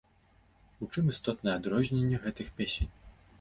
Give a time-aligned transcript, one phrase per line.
[0.85, 2.91] У чым істотнае адрозненне гэтых песень?